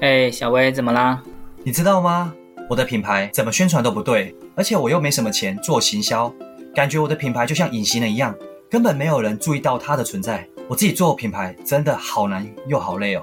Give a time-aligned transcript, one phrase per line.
[0.00, 1.20] 哎，小薇，怎么啦？
[1.64, 2.32] 你知道吗？
[2.70, 6.32] 我的品牌怎么宣传都不对，而且我又没什么钱做行销，
[6.72, 8.32] 感觉我的品牌就像隐形人一样，
[8.70, 10.46] 根本没有人注意到它的存在。
[10.68, 13.22] 我自己做品牌真的好难又好累哦。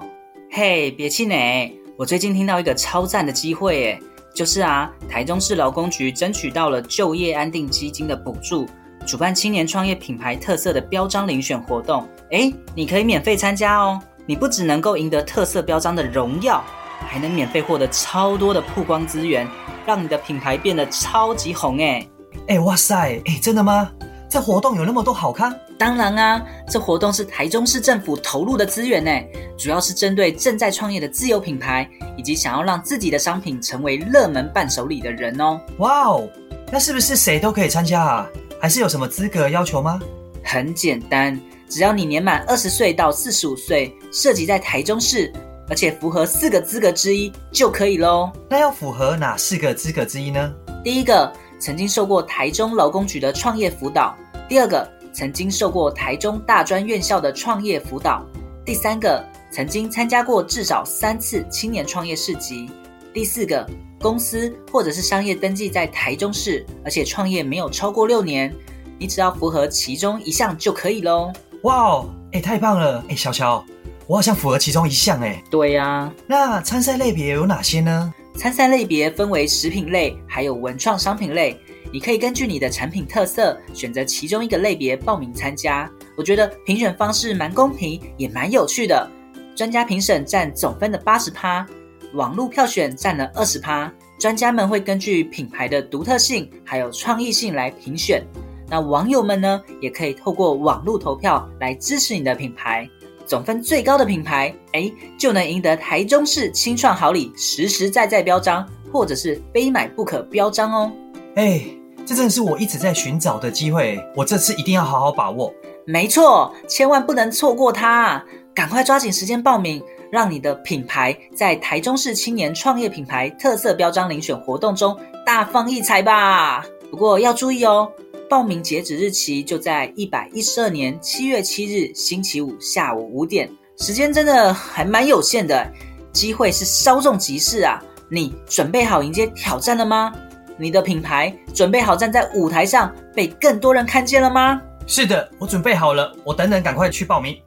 [0.52, 4.00] 嘿，别气馁，我最近听到一个超赞的机会，哎，
[4.34, 8.68] 就是啊，台中市劳工局争取到了就业安定基金的补助，
[9.08, 12.06] 主办青年创业品牌特色的标章遴选活动。
[12.32, 14.02] 哎，你可以免费参加哦！
[14.26, 16.64] 你不只能够赢得特色标章的荣耀，
[17.08, 19.48] 还能免费获得超多的曝光资源，
[19.86, 22.08] 让你的品牌变得超级红哎！
[22.48, 23.22] 哎，哇塞！
[23.26, 23.92] 哎，真的吗？
[24.30, 25.58] 这活动有那么多好看？
[25.78, 29.12] 当然啊，这活动是台中市政府投入的资源呢，
[29.58, 31.88] 主要是针对正在创业的自有品牌，
[32.18, 35.60] 以及想要让自己的商品成为热门伴手礼的人哦。
[35.78, 36.28] 哇哦，
[36.72, 38.28] 那是不是谁都可以参加啊？
[38.60, 40.00] 还是有什么资格要求吗？
[40.44, 41.40] 很简单。
[41.68, 45.32] 只要你年满二十岁到四十五岁，涉及在台中市，
[45.68, 48.32] 而且符合四个资格之一就可以喽。
[48.50, 50.54] 那要符合哪四个资格之一呢？
[50.84, 54.16] 第一个，曾经受过台中劳工局的创业辅导；
[54.48, 58.24] 第二个，曾经受过台中大专院校的创业辅导；
[58.64, 62.68] 第三个，曾经参加过至少三次青年创业市集；
[63.12, 63.68] 第四个，
[64.00, 68.54] 公司或者是商业登记在台中市，而且创业没有超过六年。
[68.98, 71.34] 你只要符合其中一项就可以喽。
[71.66, 73.04] 哇哦，哎，太棒了！
[73.10, 73.66] 哎，小乔，
[74.06, 75.42] 我好像符合其中一项哎。
[75.50, 78.14] 对呀，那参赛类别有哪些呢？
[78.36, 81.60] 参赛类别分为食品类，还有文创商品类。
[81.92, 85.90] 你可以根据你的产品特色，选择其中一个类别报名参加。
[86.16, 89.10] 我觉得评选方式蛮公平，也蛮有趣的。
[89.56, 91.66] 专家评审占总分的八十趴，
[92.14, 93.92] 网络票选占了二十趴。
[94.20, 98.24] 专家们会根据品牌的独特性还有创意性来评选。
[98.70, 102.90] 那网友们呢，也可以透过网络投票来支持你的品牌，
[103.26, 110.92] 总分最高的品牌，哎，就能赢得台中市青创好礼实实在在标章，或者是非买不可标章哦。
[111.36, 111.62] 哎，
[112.06, 115.54] 这真的是我一直在寻找的机会，我这次一定要好好把握。
[115.86, 126.66] 没错，千万不能错过它，赶快抓紧时间报名，让你的品牌在台中市青年创业品牌特色标章遴选活动中大放异彩吧。
[126.90, 127.92] 不过要注意哦。
[128.30, 135.72] 报名截止日期就在一百一十二年七月七日星期五下午五点，时间真的还蛮有限的，
[136.12, 137.82] 机会是稍纵即逝啊！
[138.10, 140.14] 你准备好迎接挑战了吗？
[140.58, 144.60] 你的品牌准备好站在舞台上被更多人看见了吗？
[144.88, 147.38] 是的，我准备好了，我等等赶快去报名。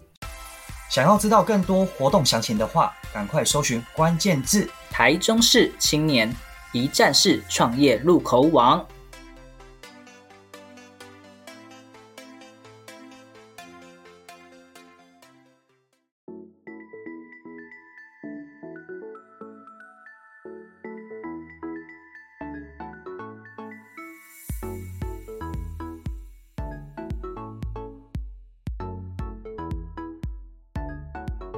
[0.91, 6.33] 想要知道更多活动详情的话，赶快搜寻关键字“台中市青年
[6.72, 8.84] 一站式创业入口网”。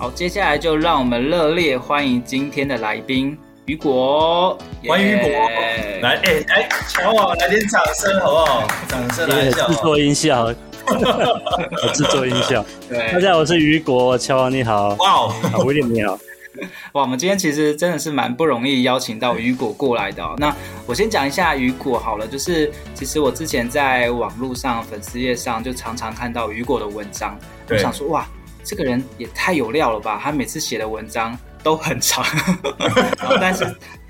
[0.00, 3.36] 好，接下来就让我们热烈欢迎今天的来宾
[3.66, 4.56] 雨果，
[4.88, 5.28] 欢迎雨果。
[6.00, 8.66] 来，哎哎，乔王，来点掌声好不好？
[8.88, 10.44] 掌声来一下，制作音效，
[10.88, 12.64] 我制作音效。
[12.88, 16.18] 对，大家好，我是雨果，乔王你好，哇、wow，威廉你好，
[16.96, 20.34] 哇，我们今天其实真的是蛮不容易邀请到雨果过来的哦。
[20.38, 20.50] 那
[20.86, 27.38] 我先讲一下雨果好了，就是其实我之前在网络上粉丝页上就常常看到雨果的文章，
[27.68, 28.26] 我想说哇。
[28.62, 30.20] 这个人也太有料了吧！
[30.22, 32.24] 他每次写的文章都很长，
[33.18, 33.64] 然 后但是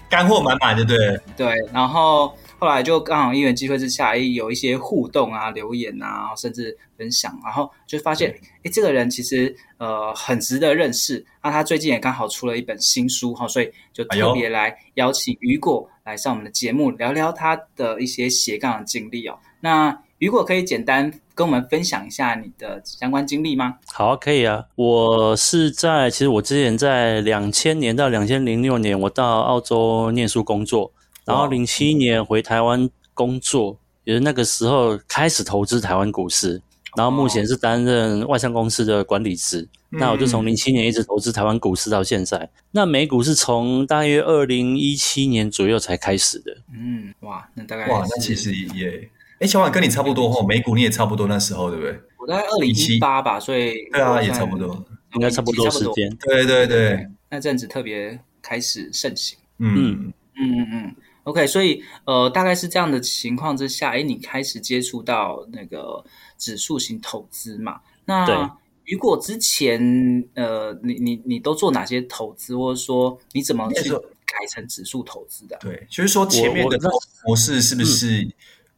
[0.08, 0.96] 干货满满，的对
[1.36, 1.54] 对。
[1.72, 11.24] 然后后来就刚好因缘际会之下，有一些互动啊、留言啊，甚至分享，然后就发现，哎，这个人其实呃很值得认识。
[11.42, 19.38] 那他最近也刚好出了一本新书哈，所以就特别来邀请雨果来上我们的节目，聊聊他的一些斜杠的经历哦。
[19.60, 23.78] 那雨果可以简单跟我们分享一下你的相关经历吗？
[23.86, 24.66] 好啊，可以啊。
[24.74, 30.92] 我是在，其实我之前在两千年到两千零六年，我到澳洲念书工作，
[31.24, 36.60] 然后零七年回台湾工作，也是那个时候开始投资台湾股市，
[36.98, 39.66] 然后目前是担任外商公司的管理职。
[39.88, 42.50] 那我就从零七年一直投资台湾股市到现在。
[42.72, 46.58] 那美股是从大约二零一七年左右才开始的。
[46.74, 49.08] 嗯，哇，那大概哇，那其实也。
[49.40, 51.98] 哎，小婉跟你差不多吼，美股你也差不多那时候，对不对？
[52.18, 54.84] 我大概二零一八吧，所以对啊，也差不多，
[55.14, 56.14] 应该差不多时间。
[56.20, 59.38] 对对对，那阵子特别开始盛行。
[59.58, 60.96] 嗯嗯嗯嗯。
[61.24, 66.04] OK，所以呃，大概是这样的情况之下，哎，你开始接触到那个
[66.36, 67.80] 指数型投资嘛？
[68.04, 75.56] 那雨果之前呃，你你你都做哪些投资，或者说你怎么去改成指数投资的？
[75.62, 76.78] 对，就是说前面的
[77.24, 78.28] 模式是不是？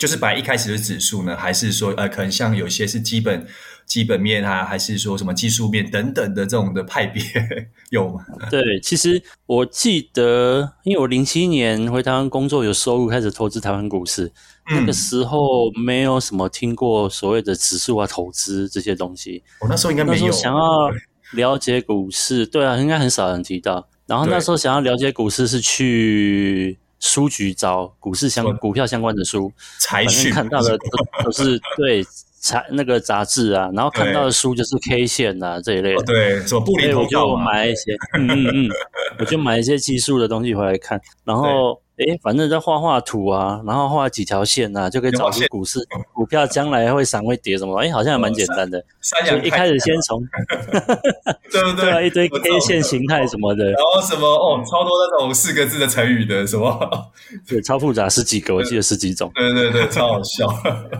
[0.03, 3.47] 就是把一开始的指数呢，还是说呃，可能像有些是基本
[3.87, 7.23] 基本面啊，还是说什么技术面等等的这种的派别
[7.91, 8.25] 有吗？
[8.51, 14.25] 对，其实我记得，因为我零七年回台湾工作有收入，开始投资台湾股市，
[14.73, 19.45] 嗯、那个时候没有什么听过所谓的指数啊、投资这些东西。
[19.61, 20.91] 我、哦、那时候应该没有想要
[21.35, 23.89] 了解股市，对啊，应该很少人提到。
[24.09, 26.77] 然后那时候想要了解股市是去。
[27.03, 30.33] 书局找股市相股票相关的书，财讯。
[30.33, 30.87] 看到的都
[31.27, 32.03] 都是对
[32.39, 38.71] 财那个杂志啊，然后看到的书就是 K 线啊这一类的，对，什么布林，我就买一些，嗯嗯嗯，
[39.19, 41.82] 我就买一些技术的东西回来看，然后。
[41.99, 45.79] 哎，反正在画画图啊，然后画几条线啊，就可以找出股市
[46.15, 47.77] 股票将来会涨会跌什么。
[47.79, 48.83] 哎，好像还蛮简单的。
[49.29, 50.23] 就一开始先从，
[51.53, 51.83] 对不对？
[51.83, 53.67] 对啊，一堆 K 线形态什么的。
[53.73, 57.13] 然后什么哦，超多那种四个字的成语的什么，
[57.47, 59.31] 对，超复杂，十几个，我记得十几种。
[59.35, 60.47] 对对对，超好笑。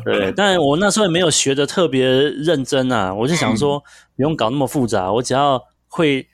[0.05, 3.83] 对，但我那时候也没有学得特别认真啊，我就想说
[4.15, 6.27] 不用搞那么复杂，我只要会。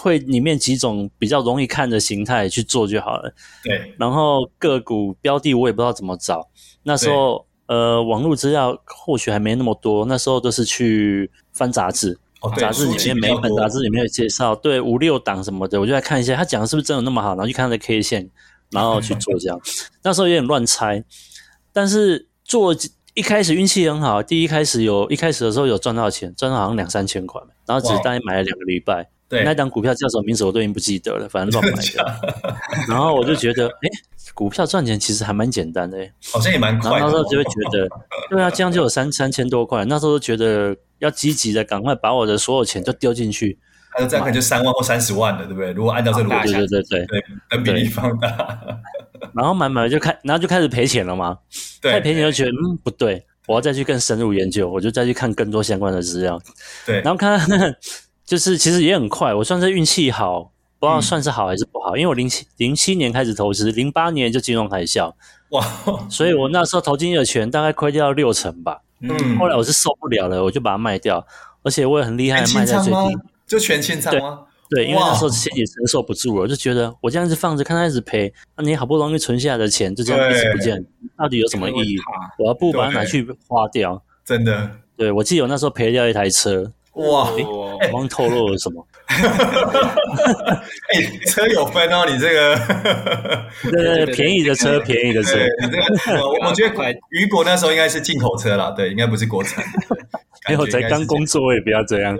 [0.00, 3.32] 会里面几种比较容易看的形态去做就好了。
[3.62, 6.48] 对，然后个股标的我也不知道怎么找。
[6.82, 12.18] 那时候呃，网络资料或许还没那么多，那时候都是去翻杂志。
[12.40, 18.30] 哦，杂志里面每一本杂志里面有介绍，对五六档什么的，我就来看一下他讲的是不是真的那么好，然后去看他的 K 线，
[18.70, 19.60] 然后去做这样。
[20.04, 21.02] 那时候有点乱猜，
[21.72, 22.74] 但是做
[23.14, 29.10] 一开始运气很好，第一开始有一开始的时候有赚到钱，赚到好像两三千块，然后只是大概买了两个礼拜。
[29.28, 32.32] 对，那档股票叫什么名字我都已经不记得了，反正乱买的。
[32.88, 33.88] 然后我就觉得，哎，
[34.32, 35.98] 股票赚钱其实还蛮简单的，
[36.32, 36.96] 好像也蛮快的。
[36.96, 37.88] 然后那时候就会觉得，
[38.30, 39.84] 对啊，这样就有三三千多块。
[39.84, 43.58] 那时候就觉得要积极的，赶快把我的所有钱都丢进去。
[43.90, 45.72] 还有这样可能就三万或三十万了，对不对？
[45.72, 48.58] 如果按照这个逻辑，对对对对对，等比例放大。
[49.34, 51.36] 然后买买就开，然后就开始赔钱了嘛。
[51.82, 56.40] 对，赔钱就觉得嗯不对，我要再去更深入研究，我就再去看更多相关的资料。
[56.86, 57.38] 对，然后看。
[58.28, 65.10] 就是其实也很快，我算是运气好，不知道算是好还是不好，嗯、因为我零七零七年开始投资，零八年就金融海啸，
[65.48, 65.64] 哇，
[66.10, 68.82] 所以我那时候投进去的钱大概亏掉六成吧。
[69.00, 71.26] 嗯，后来我是受不了了，我就把它卖掉，
[71.62, 74.40] 而且我也很厉害，卖在最低，就全清仓吗？
[74.68, 80.84] 对，因为那时候心里承受不住了，就觉得我这样子放着，看它一直赔，那你好不容易存下来的钱就这样一直不见，
[81.16, 81.96] 到底有什么意义？
[82.38, 84.02] 我要不把它拿去花掉？
[84.22, 86.70] 真的，对，我记得我那时候赔掉一台车。
[86.98, 87.30] 哇！
[87.80, 88.86] 哎，刚透露了什么？
[89.08, 92.56] 哎，车有分哦，你这个
[93.70, 95.38] 对对对，便宜的车，便宜的车。
[96.20, 96.74] 我我觉得
[97.10, 99.64] 雨果那时候应该是进口车啦，对，应该不是国产。
[100.48, 102.16] 没有，才刚工作，也不要这样。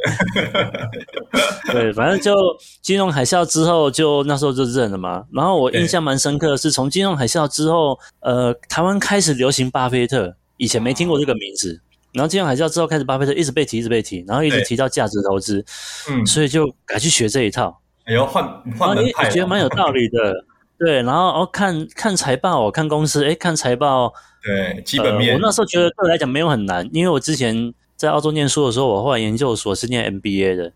[1.73, 2.35] 对，反正就
[2.83, 5.25] 金融海啸之后，就那时候就认了嘛。
[5.33, 11.81] 然后我印象蛮深刻的是，从金融海啸之后，呃，台湾开始流行巴菲特，以前没听过这个名字。
[12.13, 15.65] 然后金融海啸之后开始，巴菲特一直被提，一直被提，然后一直提到价值投资，
[16.11, 17.81] 嗯，所以就改去学这一套。
[18.05, 18.45] 哎呦，换
[18.79, 20.45] 换门派，觉得蛮有道理的。
[20.79, 24.13] 对，然后哦，看看财报，看公司，哎，看财报，
[24.43, 25.35] 对，基本面。
[25.35, 30.73] 我那时候觉得对我来讲没有很难，因为我之前在澳洲念书的时候，我后来研究所是念 MBA 的，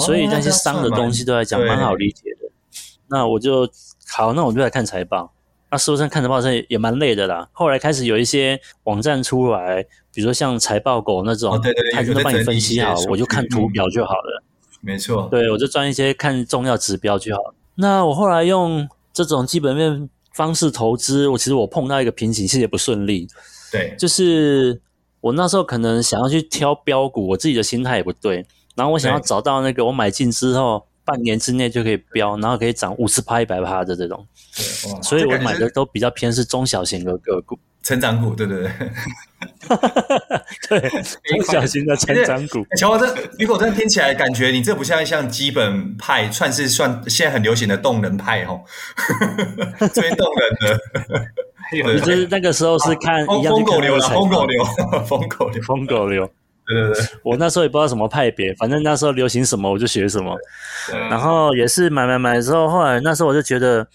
[0.00, 2.50] 所以那些商的东西都来讲蛮好理解的。
[3.06, 3.68] 那我就
[4.08, 5.33] 好，那我就来看财报。
[5.74, 7.48] 那实务上看着报纸也蛮累的啦。
[7.50, 14.44] 后来开始有一些网站出来，比如说像财报狗那种，哦、对对对，他就帮你分析好，我就看图表就好了。
[14.80, 17.52] 没错，对，我就赚一些看重要指标就好。
[17.74, 23.26] 那我后来用这种基本面方式投资，我其实我碰到一个瓶颈，其实也不顺利。
[23.72, 24.80] 对，就是
[25.22, 28.46] 我那时候可能想要去挑标股，我自己的心态也不对。
[28.76, 34.26] 然后我想要找到那个我买进之后半年之内就可以飙，然后可以涨五十趴、一百趴的这种。
[34.56, 37.58] 对，所以我买的都比较偏是中小型的个股。
[37.82, 38.70] 成长股，对对对，
[40.70, 40.80] 对，
[41.28, 42.64] 中小型的成长股。
[42.78, 48.62] 乔华，这如果这样听起来，感觉你这不像像基本派，算是算现在很流行的动能派哦，
[49.92, 50.80] 最动人的。
[51.72, 54.64] 你就是那个时候是看一样疯狗流了，疯狗流，
[55.06, 56.30] 疯狗流，疯狗流。
[56.66, 60.36] 对对对， 我那时候也不知道什么派别，反正那时候流行什么我就学什么。
[61.10, 63.86] 然后也是买买买之后，后来那时候我就觉得，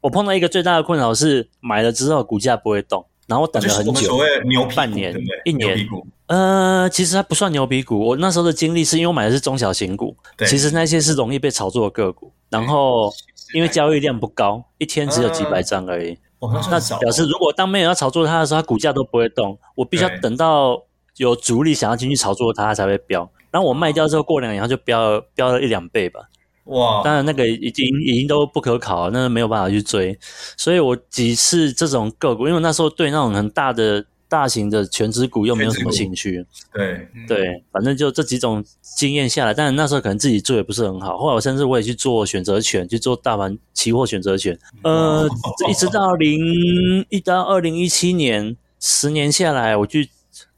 [0.00, 3.06] 我碰到一个最大的困扰是，买了之后股价不会动。
[3.26, 5.12] 然后我等了很久，所谓牛皮半年、
[5.44, 5.76] 一年。
[5.76, 7.98] 牛呃，其实它不算牛皮股。
[7.98, 12.32] 我那时候的经历是因为我买的是中小型股，其实那些是容易被炒作的个股。
[12.50, 13.12] 然后
[13.52, 16.16] 因为交易量不高，一天只有几百张而已。
[16.38, 19.58] 呃、那表示如果当没有要炒作它的时候，它股价都不会动。
[19.74, 20.80] 我必须要等到
[21.16, 23.30] 有主力想要进去炒作它，它才会飙。
[23.50, 26.28] 然后我卖掉之后，过两年它就飙了，飙了一两倍吧。
[26.64, 30.18] 哇，当然那个已经已经都不可考了，那个没有办法去追，
[30.56, 36.44] 所以我几次这种个股，因为我那时候对那种很大的大型的全职股又没有什么兴趣，
[36.74, 37.08] 对。
[37.28, 38.64] 对，反正就这几种
[38.96, 45.28] 经验下来，但是那时候可能自己做也不是很好，后来我甚至我也去做选择权，去做大盘期货选择权，呃，
[45.70, 50.10] 一直到零一到二零一七年，十年下来，我去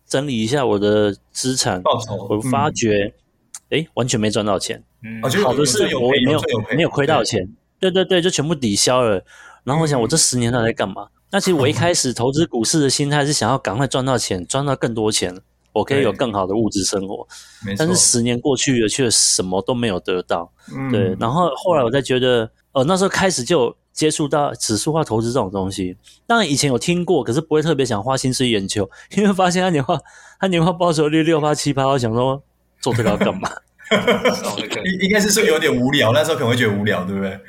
[0.08, 1.82] 整理一下我的资产，
[2.28, 3.12] 我发觉，
[3.70, 4.82] 哎，完全没赚到钱。
[5.04, 6.40] 嗯，好的是我没有
[6.74, 7.48] 没有亏到钱，
[7.78, 9.22] 对对对，就全部抵消了。
[9.64, 11.08] 然后我想，我这十年到底在干嘛？
[11.30, 15.38] 那其实我一 开始投资股市的心态是想要赶快赚到钱，赚到更多钱，
[15.74, 17.28] 我可以有更好的物质生活。
[17.76, 20.50] 但是十年过去了，却什么都没有得到。
[20.74, 25.96] 嗯对，然后后来我才觉得，呃，那时候开始就接触到指数化投资这种东西。
[26.24, 29.98] 当然以前有听过，可是不会特别想花心思研究， 因为发现他年化
[30.38, 32.40] 他年化报酬率六八七八，我想说
[32.80, 33.50] 做这个要干嘛？
[34.84, 37.40] 应应该是说有点无聊，那时候可能会觉得无聊，对不对？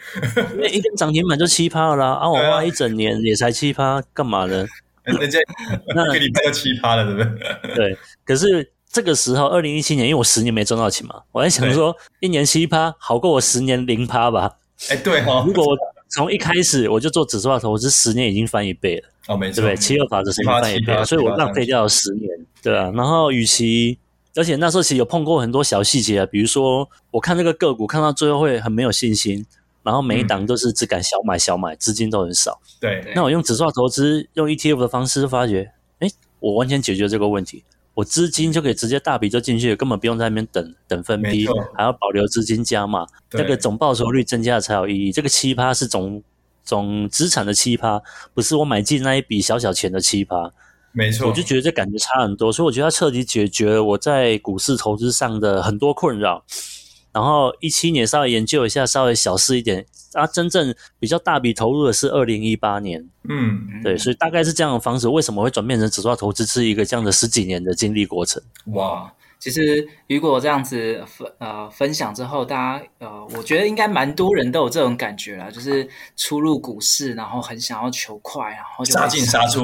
[0.56, 4.66] 因为一根涨停板就七趴了啦，啊，我花一整年也才七趴，干嘛呢？
[5.04, 5.38] 人家
[5.96, 7.76] 那给你拍到七趴了，对不对？
[7.76, 7.98] 对。
[8.26, 14.58] 可是这个时候，二零一七年，因为我十年没赚到钱嘛，我在想说，一年七趴好过我十年零趴吧？
[14.90, 15.44] 哎，对哈。
[15.46, 15.78] 如果我
[16.10, 19.10] 从一开始我就做指数化投资，十年已经翻一倍了。
[19.28, 19.78] 哦，没错，对不对？
[19.78, 22.28] 七二法则是翻一倍了，所以我浪费掉了十年，
[22.64, 22.92] 对啊。
[22.96, 23.98] 然后与其
[24.36, 29.46] 而且那时候其实有碰过很多小细节啊，比如说我看这个个股看到最后会很没有信心，
[29.84, 32.60] 然后每一档都是只敢小买小买，资金都很少。
[32.80, 36.08] 对，那我用指数化投资，用 ETF 的方式发觉，哎，
[36.40, 37.64] 我完全解决这个问题，
[38.00, 45.12] 我资金就可以直接大笔就进去，根本不用在那边等等分批，还要保留资金加码，那个总报酬率增加才有意义。
[45.12, 46.24] 这个七趴是总
[46.64, 48.02] 总资产的七趴，
[48.34, 50.54] 不是我买进那一笔小小钱的七趴。
[50.94, 56.46] 没错，我就觉得这感觉差很多，所以我觉得它彻底解决了我在股市投资上的很多困扰。
[57.12, 63.08] 然后一七年稍微研究一下，稍微小试一点，啊，真正比较大笔投入的是二零一八年。
[63.28, 65.08] 嗯，对，所以大概是这样的方式。
[65.08, 68.42] 为什么会转变成指数化投资，是一个这样的十几年的经历过程。
[68.74, 79.64] 哇，其实如果这样子分呃分享之后，大家呃，我觉得应该蛮多人都有这种感觉啦，就是初入股市，然后很想要求快，然后就杀进杀出。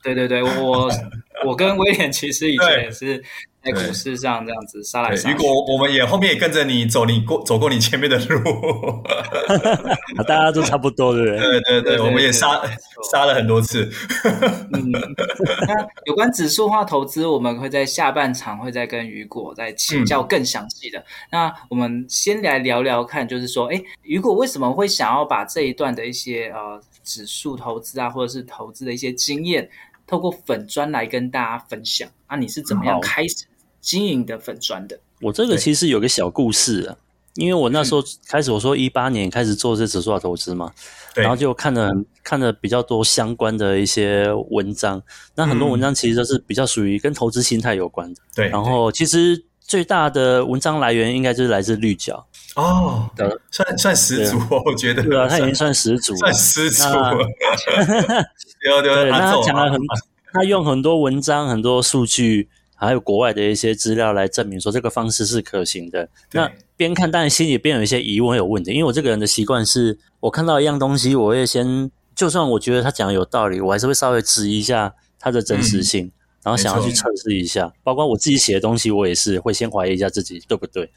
[0.00, 0.88] 对对对，我
[1.44, 3.22] 我跟威廉其实以前也是
[3.62, 5.34] 在股市上这样子杀来杀去。
[5.34, 8.38] 如果我们也后面也跟着你走，你过走过你前面的路
[10.26, 11.38] 大家都差不多，对不对？
[11.38, 12.60] 对对对，我们也杀
[13.10, 13.90] 杀了很多次。
[14.72, 14.90] 嗯，
[15.66, 21.04] 那有关指数化投资，我们会在下半场会再跟雨果再请教更详细的。
[21.30, 29.68] 那我们先来聊聊看，就是说，哎，雨果为什么会想要把这一段的一些呃指数投资啊，或者是投资的一些经验，
[30.06, 33.44] 透过粉砖来跟大家分享啊，你是怎么样开始
[33.80, 34.98] 经营的粉砖的？
[35.20, 36.96] 我这个其实有个小故事啊，
[37.34, 40.72] 因为我那时候开始我说一八年开始做这指数化投资嘛，
[41.14, 41.90] 然后就看了
[42.22, 45.02] 看了比较多相关的一些文章，
[45.34, 48.20] 那很多文章其实都是比较属于跟投资心态有关的。
[48.34, 57.16] 对，然后其实最大的文章来源应该就是来自绿角哦，算，算算始祖，我觉得对啊，他已经算始祖，算十足了。
[58.60, 59.80] 对对，那他讲了很，
[60.32, 66.08] 他用很多文章、很多数据，还有国外的一些资料来证明说这个方式是可行的。
[66.32, 76.12] 那边看，当然心里边有一些疑问、有问题，因为我这个人的习惯是，我看到一样东西，我会先就算我觉得他讲的有道理，我还是会稍微质疑一下它的真实性，嗯、
[76.44, 77.72] 然后想要去测试一下。
[77.82, 80.90] 包括我自己写的东西，我也是会先怀疑一下自己对不对。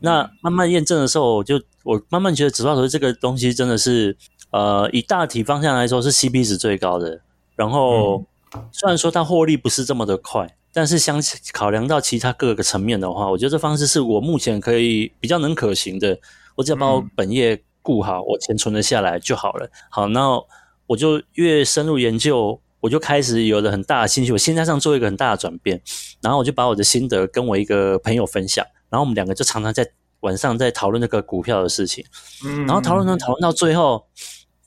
[0.00, 4.14] 那慢慢验证的时候，我就我慢慢觉得指数化投资这个东西真的是，
[4.50, 7.20] 呃，以大体方向来说是 CP 值最高的。
[7.54, 8.26] 然后、嗯、
[8.72, 11.20] 虽然说它获利不是这么的快，但是相
[11.52, 16.18] 考量到其他各个层面的话，我觉得这方式是我目前可以比较能可行的。
[16.54, 19.68] 我只要把我本业顾好，我钱存了下来就好了。
[19.90, 20.40] 好，那
[20.86, 24.32] 我就越深入研究，我就开始有了很大的兴趣。
[24.32, 25.80] 我心态上做一个很大的转变，
[26.22, 28.64] 然后我就把我的心得跟我一个朋友分享。
[28.88, 29.86] 然后我们两个就常常在
[30.20, 32.04] 晚上在讨论那个股票的事情，
[32.44, 34.06] 嗯，然后讨论讨论讨论到最后，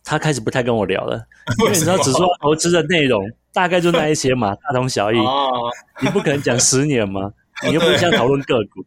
[0.10, 1.22] 他开始不太跟我聊了，
[1.62, 3.24] 因为你知道，指数投资的内容
[3.54, 5.18] 大概就那一些嘛，大同小异。
[5.20, 5.70] 哦，
[6.01, 7.32] 你不可能讲十年嘛，
[7.68, 8.84] 你又不是像讨论个股。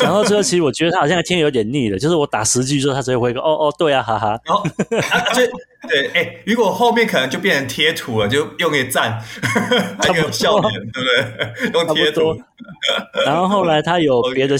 [0.00, 4.38] 讲到最后，其实我觉得他好像听有点腻了，就是我打十句之后，他直接回个哦哦，对啊，哈哈。
[4.44, 4.62] 然后
[5.32, 5.48] 对
[5.88, 9.22] 对，哎，如果后面可能就变成贴图了，就用个赞，
[10.02, 11.70] 那个笑脸，对不对？
[11.72, 12.36] 用贴图。
[13.24, 14.56] 然后后来他有别的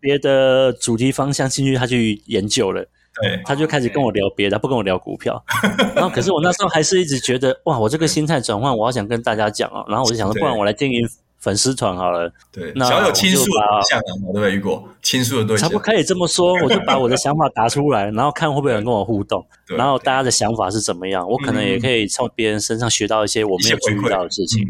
[0.00, 2.82] 别的主题方向兴趣，他去研究了，
[3.22, 5.42] 对，他就开始跟我聊别的，不跟我聊股票。
[5.94, 9.84] 然后可是我那时候还是一直觉得，哇，我这个心态转换，我好想跟大家讲哦。
[9.88, 11.08] 然后我就想说，不然我来经营。
[11.42, 14.52] 粉丝团好了，对，那小有倾诉的对象对不对？
[14.52, 24.68] 雨果倾诉的对象，差不多可以这么说，我就把我的想法答出来，然后看会不会有人跟我互动，然后大家的想法是怎么样，我可能也可以从别人身上学到一些我没有注意到的事情。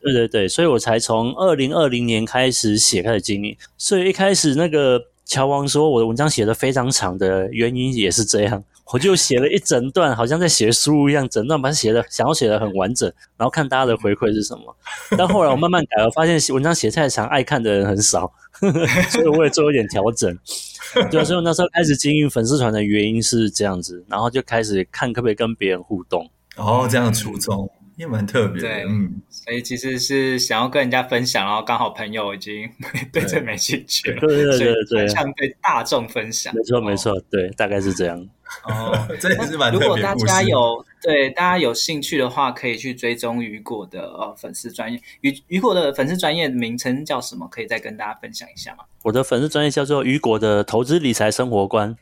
[0.00, 3.56] 对对对，所以我才从二零二零年开始写，开始经营。
[3.76, 8.64] 所以一开始那个乔王说我的文章写的非常长的原因也是这样。
[8.90, 13.06] 我就写了一整段，好像在写书一样，整段把它写的，想要写的很完整，
[13.36, 14.74] 然后看大家的回馈是什么。
[15.18, 20.34] 但后来我慢慢改了，发现文章写太长，爱看的人很少，呵呵，所以我也做一点调整。
[21.12, 26.26] 对，所以我那时候开始经营粉丝团的原因是这样子，然后就开始看可不可以跟别人互动。
[26.56, 27.70] 哦，这样的初衷。
[27.98, 32.70] 也蛮特别的，对，嗯，所以其实是想要跟人家分享，然后刚好朋友已经
[33.12, 38.26] 对这没兴趣了，对对对对，像对大众分享，没错没错，对，大概是这样。
[38.64, 39.88] 哦， 这也是蛮特别。
[39.88, 47.46] 如果大家有对大家有兴趣的话，可以去追踪雨果的呃粉丝专业，雨雨果的粉丝专业名称叫什么？
[47.50, 48.84] 可以再跟大家分享一下吗？
[49.02, 51.96] 我的粉丝专业叫做雨果的投资理财生活观。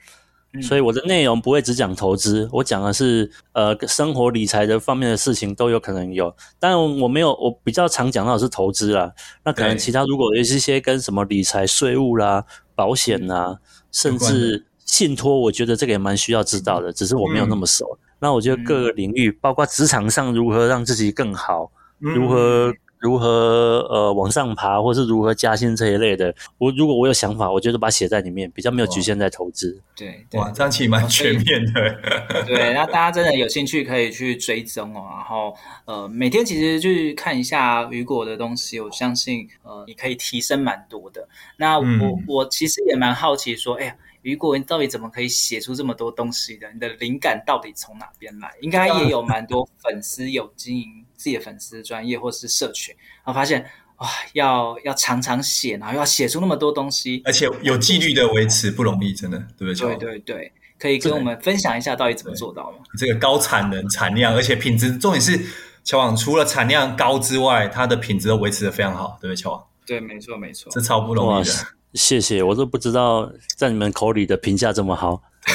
[0.63, 9.13] 所以我的内容不会只讲投资，我讲的是呃生活理财的方面的事情都有可能有，但我没有，我比较常讲到的是投资啦。
[9.45, 13.59] 那可能其他如果有一些跟什么理财、税务啦、保险啦，
[13.91, 17.99] 甚至信托，我觉得这个也蛮需要知道的，只是我没有那么熟。
[18.19, 22.73] 那我觉得各个领域，包括职场上如何让自己更好，如何。
[23.07, 29.81] 如何呃往上爬，或是如何加薪这一类的，我如果我有想法，我就是把它写在里面，比较没有局限在投资。
[29.95, 31.97] 对，哇，这样其实蛮全面的。
[32.45, 41.29] 对，那大家真的有兴趣可以去追踪哦，然后呃每天其实去看一下雨果的东西，我相信呃你可以提升蛮多的。
[41.57, 46.69] 那我、嗯、我其实也蛮好奇说，哎呀，雨果你到底怎么可以写出这么多东西的？
[46.73, 48.51] 你的灵感到底从哪边来？
[48.61, 51.06] 应该也有蛮多粉丝有经营。
[51.17, 53.65] 自己的粉丝专业或是社群，然后发现
[53.97, 59.97] 哇，要要常常写，然后要写出那么多东西，而且有纪律的维持不容易，真的，对不对？
[59.97, 62.79] 对对对，可以跟我们分享一下到底怎么做到吗？
[62.99, 65.41] 这个高产能、产量，而且品质，重点是
[65.83, 69.37] 乔王除了产量高之外，它的品质都维持的非常好，对不对？
[69.37, 69.65] 乔王？
[69.87, 71.53] 对，没错没错，这超不容易的。
[71.95, 75.23] 谢谢，我都不知道在你们口里的评价这么好。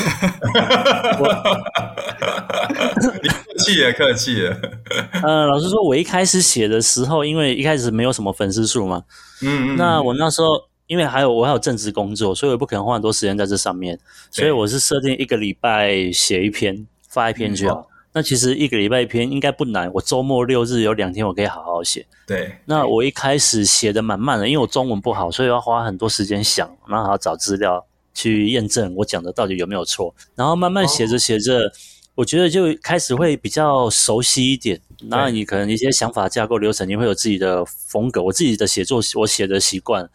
[3.01, 4.55] 客气了，客气了。
[5.23, 9.03] 呃，老实说，我一开始写的时候，因为一开始没有什么粉丝数嘛，
[9.41, 10.47] 嗯，嗯，那我那时候
[10.87, 13.99] 因为还有我还有正职工作，所以我不可能花很多时间在这上面，
[14.31, 17.81] 所以我是设定一个礼拜写一篇，发一篇就好。
[17.81, 22.05] 嗯那其实一个礼拜一篇应该不难，我周末六日有两天我可以好好写。
[22.27, 30.13] 对，那我一开始写的蛮慢的，因为我中文不好，所以要花很多时间想，然后还要找资料去验证我讲的到底有没有错。
[30.35, 31.71] 然后慢慢写着写着，哦、
[32.15, 34.79] 我觉得就开始会比较熟悉一点。
[35.03, 40.09] 那你可能一些想法架构流程，你会有自己的风格，我自己的写作我写的习惯，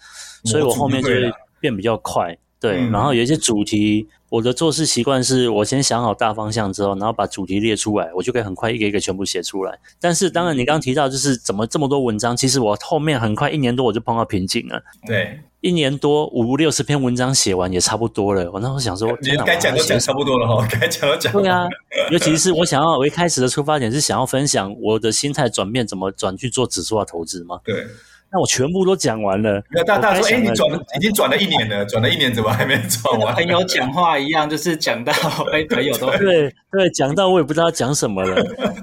[0.45, 2.37] 所以我后面就会变比较快。
[2.59, 4.07] 对，然后有一些主题。
[4.29, 9.79] 我的做事习惯是我先想好大方向之后，然后把主题列出来，我就可以很快一个一个全部写出来。
[10.01, 14.83] 但是当然，你刚刚提到就是怎么这么多文章，其实我后面很快一年多我就碰到瓶颈了。
[15.07, 18.51] 对，一年多五六十篇文章写完也差不多了。
[18.51, 21.33] 我那时候想说，你该讲都讲差不多了哈，该讲都讲。
[21.33, 21.69] 对啊，
[22.11, 27.61] 尤其是我想要我一开始的出发点是想要分享我的心态转变，怎么转去做指数化投资嘛。
[27.65, 27.87] 对。
[28.33, 29.63] 那我全部都讲完了。
[29.71, 35.13] 那大大说：“哎，你转了，已经转了一年了，转了一年，怎么还没转完？”朋友讲话一样，就是讲到
[35.53, 38.35] 哎，朋友都对对，讲到我也不知道讲什么了。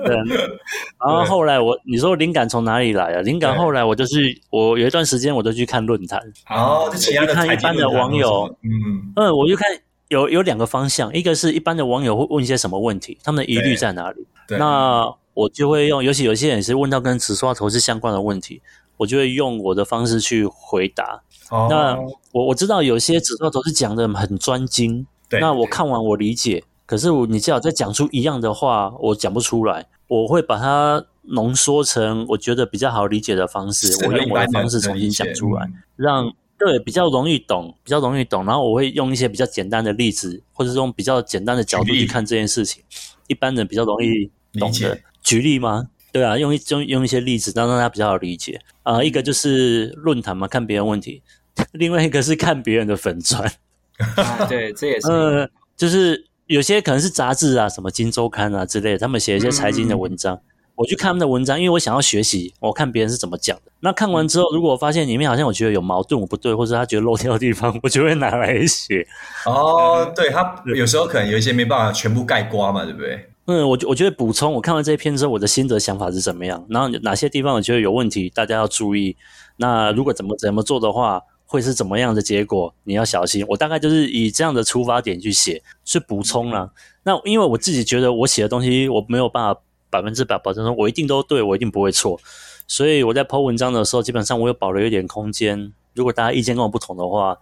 [0.05, 0.15] 对，
[1.05, 3.21] 然后后来我你说灵感从哪里来啊？
[3.21, 9.67] 灵感后来我就是，我有一段时间我都去看论坛，哦，就其他的看一般的网友，嗯嗯，我就看
[10.07, 14.25] 有有两个方向，一个是一般的网友会问一些什么问题，他们的疑虑在哪里？
[14.57, 18.61] 那我就会用，尤其有些人是问到跟直刷投资相关的问题，
[18.97, 21.21] 我就会用我的方式去回答。
[21.49, 21.95] 哦、那
[22.31, 38.45] 我我知道有些直刷投资讲的很专精，对，那我看完我理解，可是我你只要再讲出一样的话，我讲不出来，我会把它浓缩成我觉得比较好理解的方式，我用我的方式重新讲出来，让对比较容易懂，比较容易懂。
[38.45, 42.83] 然后我会用一些比较简单的例子，或者是用比较简单的角度去看这件事情，
[43.27, 44.99] 一般人比较容易懂的。
[45.21, 45.89] 举例吗？
[46.13, 49.03] 对啊，用一用用一些例子，让大家比较好理解啊、呃。
[49.03, 51.21] 一个就是论坛嘛，看别人问题；
[51.73, 53.51] 另外一个是看别人的粉砖。
[54.15, 55.11] 啊，对，这也是。
[55.11, 60.41] 呃，就是有些可能是杂志啊，什么《金周刊》啊之类的，他们写一些财经的文章，嗯、
[60.75, 63.71] 我去看他们的文章，因为我想要学习，我看别人是怎么讲的。
[63.79, 69.07] 那看完之后，如果我发现里面好像我觉得有矛盾，我不对，或者他觉得漏掉的地方，我就会拿来写。
[69.45, 73.29] 哦，对，他有时候可能有一些没办法全部盖刮嘛，对不对？
[73.45, 76.65] 嗯，我我觉得补充，我看完这篇之后，我的心得想法是怎么样？
[76.69, 79.17] 然后哪些地方我觉得有问题，大家要注意。
[79.57, 82.73] 那如果怎么怎么做的话，会是怎么样的结果？
[82.85, 83.45] 你要小心。
[83.49, 86.71] 我大概就是以这样的出发点去写，去补充了。
[87.03, 92.17] 那因为我自己觉得我写的东西，我没有办法百分之百保证说我一定都对，我一定不会错。
[92.65, 95.73] 所以我在 po 文章的时候，基本上我有保留一点空间。
[95.93, 97.37] 如果大家意见跟我不同的话，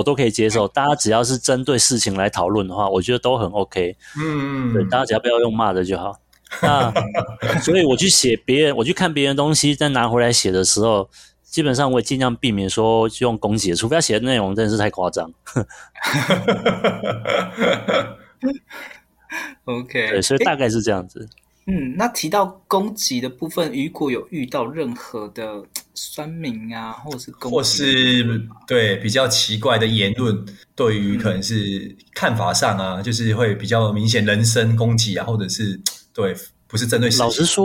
[0.00, 3.94] 我都可以接受，大家只要是针对事情来讨论的话，我觉得都很 OK。
[4.18, 6.16] 嗯，对，大家只要不要用骂的就好。
[6.62, 6.90] 那
[7.60, 11.10] 所以我去写别人，我去看别人东西，再拿回来写的时候，
[11.44, 15.30] 基本上我也尽量避免说用攻击的，除非他写的内容真的是太夸张。
[19.66, 21.28] OK，对，所以大概是这样子。
[21.66, 25.62] 嗯，那提到攻击的部分，如果有遇到任何的
[25.94, 30.44] 酸民啊，或者是攻击，或是对比较奇怪的言论，
[30.74, 35.78] 对于可能是看法上啊，嗯、就是会比较明显人身攻击啊，或者是
[36.12, 36.34] 对
[36.66, 37.08] 不是针对。
[37.18, 37.64] 老实说，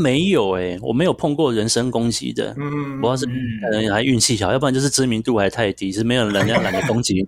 [0.00, 2.54] 没有诶、欸，我没有碰过人身攻击的。
[2.56, 3.32] 嗯，我要是可
[3.70, 7.26] 能还运气好，要不然就是知名度还太低，是没有人要懒得攻击。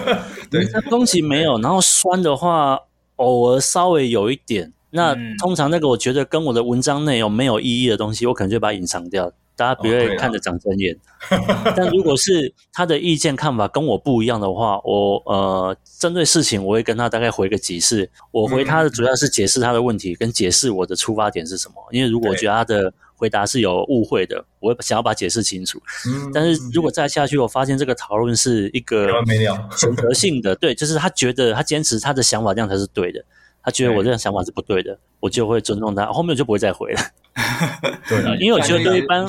[0.48, 2.78] 对，攻击没有，然后酸的话，
[3.16, 4.72] 偶尔稍微有一点。
[4.96, 10.96] 那通常那个我觉得跟我的文章内容没有意义的东西，我可能就把它隐藏掉，大家不会看着长针眼。
[11.30, 18.08] 哦、 但如果是他的意见看法跟我不一样的话，我呃针对事情我会跟他大概回个几次。
[18.30, 21.74] 我回他的主要是解释他的问题，跟解释我的出发点是什么。
[21.92, 25.80] 因为如果我觉得他的回答是有误会的，我会想要把解释清楚。
[26.32, 29.08] 但是如果再下去，我发现这个讨论是一个
[29.76, 33.24] 选择性的，对，就是他觉得他坚持他的想法这样才是对的。
[33.66, 37.00] 他觉得我这样想法是不对的，对我就会尊重他，后面我就不会再回了。
[38.08, 39.26] 对，因为我觉得对一般，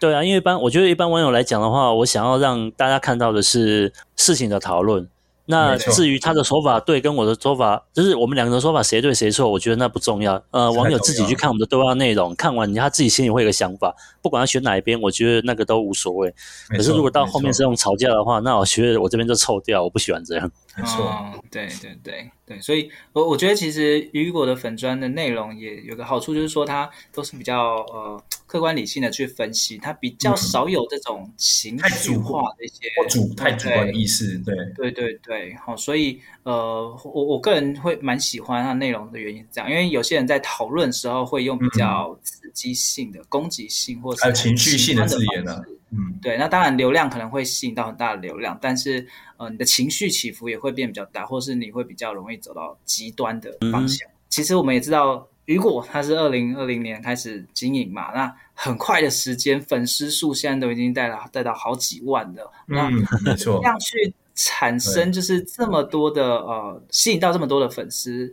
[0.00, 5.06] 对啊，因为一般我觉得一般网友来讲的话，我想要让大家看到的是事情的讨论。
[5.48, 10.42] 那至于他的说法对跟我的说法，就是我们两个人说法谁对谁错，我觉得那不重要。
[10.50, 16.34] 呃，网友自己去看我们的对话内容，看完他自己心里会有个想法，不管他选哪一边，我觉得那个都无所谓。
[16.70, 20.50] 可是如果到后面是用吵架的话，那我觉得我这边就臭掉，我不喜欢这样。
[20.82, 22.30] 没错、哦，对对对。
[22.46, 34.54] 对，所以我我觉得其实雨果的粉砖的内容也有个好处，就是说它都是比较呃客观理性的去分析，它比较少有这种情绪化的一些太主太主观的意识，对。
[34.76, 45.62] 对对对，好，所以呃我我个人会蛮喜欢它内容的原因是这样，因为有些人在讨论时候会用比较刺激性的、嗯、攻击性或者是情绪性的字眼呢、啊。
[45.90, 54.08] 嗯，对，那当然流量可能会吸引到很大的流量，但是呃，你的情绪起伏也会变比较大，或是你会比较容易走到极端的方向。
[54.08, 62.52] 嗯、其实我们也知道，雨果他是二零二零年开始经营嘛，那很快的时间，粉丝数现在都已经带到带到好几万了。
[62.66, 62.92] 嗯，
[63.24, 63.60] 没错。
[63.62, 64.12] 这样去。
[64.38, 68.30] 产生就是这么多的呃，吸引到这么多的粉丝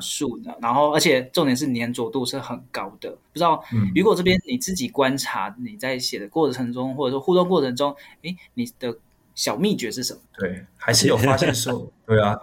[0.00, 3.10] 数呢，然后而且重点是粘着度是很高的。
[3.10, 3.64] 不知道
[3.94, 8.94] 雨果这边你自己观察，你在写的过程中，或者说互动过程中，诶，你的
[9.34, 10.20] 小秘诀是什么？
[10.38, 12.38] 对，还是有发现说， 对啊，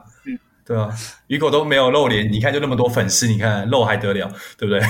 [0.65, 0.89] 对啊，
[1.28, 4.82] 雨果都没有露脸，你看就那么多粉丝，你看露还得了，对不对？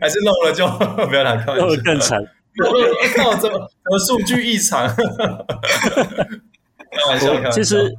[0.00, 0.66] 还是露了就
[1.06, 2.22] 不要难看，露了更惨。
[2.58, 2.64] 我
[3.16, 3.34] 靠！
[3.36, 4.86] 怎么怎么数据异常？
[6.94, 7.50] 开玩笑，开玩笑。
[7.50, 7.96] 其实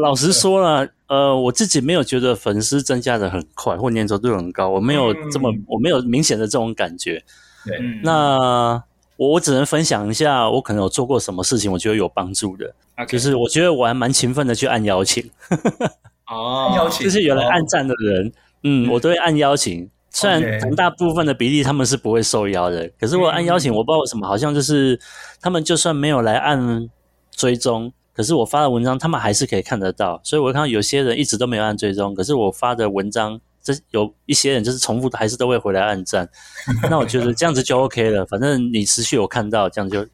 [0.00, 7.22] 老实说了，呃，我自己没有觉得粉丝增加的很快或粘着度很高，我没有这么，嗯、我没有明显的这种感觉。
[7.64, 8.80] 对，那
[9.16, 13.06] 我我只能分享一下，我可能有做过什么事情，我觉得有帮助的，Okay.
[13.06, 15.28] 就是我觉得我还蛮勤奋的去按邀请。
[16.30, 19.88] 哦，邀请就是有人按赞的人，哦、嗯，我都会按邀请。
[20.16, 24.98] 虽然很大部分的比例他们是不会受邀的，可是我按邀请，我不知道为什么，好像就是
[25.42, 26.88] 他们就算没有来按
[27.30, 27.92] 追踪。
[28.14, 36.28] 可是我发的文章，他们还是可以看得到，所以我看到有些人一直都没有按追踪，可是我发的文章，这有一些人就是重复的，还是都会回来按赞。
[36.88, 40.06] 那我觉得这样子就 OK 了，反正你持续有看到，这样就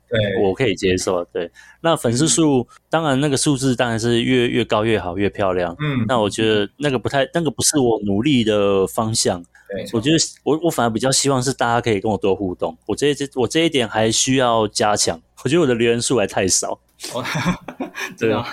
[0.43, 1.23] 我可以接受。
[1.27, 1.51] 对，
[1.83, 5.77] 那粉丝数当然那个数字当然是越越高越好，越漂亮。
[5.81, 9.45] 嗯，那我觉得那个不太，那个不是我努力的方向。
[9.69, 12.75] 对，我觉得我我反而比较希望是大家可以跟我多互动。
[12.87, 15.21] 我这这我这一点还需要加强。
[15.45, 16.79] 我觉得我的留言数还太少。
[17.13, 17.23] 哦，
[18.19, 18.47] 对啊，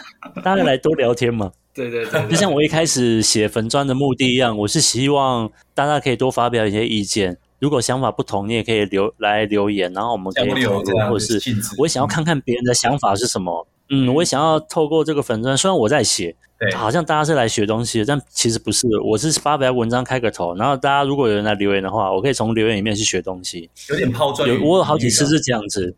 [0.43, 1.51] 大家来多聊天嘛。
[1.79, 7.37] 对对对，就像我一开始写粉专的目的一样，我是希望大家可以多发表一些意见。
[7.59, 11.41] 如果想法不同，你也可以留来留言，然后我们可以讨论，或者是
[11.77, 13.67] 我也想要看看别人的想法是什么。
[13.89, 16.35] 嗯，我也想要透过这个粉砖，虽然我在写，
[16.75, 18.87] 好像大家是来学东西的，但其实不是。
[19.01, 23.69] 我是发表文章开个头，然后大家如果有人来留言的话，我可以从留言里面去学东西。
[23.89, 25.95] 有点抛砖，有我有好几次是这样子。